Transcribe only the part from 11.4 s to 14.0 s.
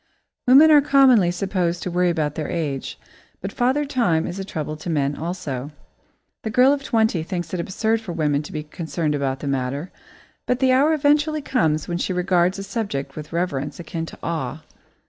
comes when she regards the subject with reverence